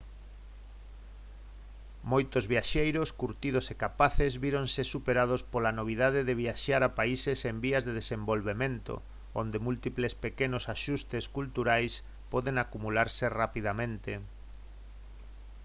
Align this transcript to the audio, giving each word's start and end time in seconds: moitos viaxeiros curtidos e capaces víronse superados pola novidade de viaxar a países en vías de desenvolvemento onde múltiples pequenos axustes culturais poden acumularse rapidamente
moitos 2.11 2.43
viaxeiros 2.53 3.09
curtidos 3.21 3.65
e 3.73 3.75
capaces 3.85 4.31
víronse 4.45 4.81
superados 4.93 5.41
pola 5.51 5.75
novidade 5.79 6.21
de 6.27 6.37
viaxar 6.43 6.81
a 6.85 6.95
países 6.99 7.39
en 7.51 7.55
vías 7.65 7.83
de 7.85 7.93
desenvolvemento 8.01 8.93
onde 9.41 9.63
múltiples 9.67 10.13
pequenos 10.25 10.63
axustes 10.75 11.23
culturais 11.37 11.93
poden 12.33 12.55
acumularse 12.63 13.25
rapidamente 13.41 14.11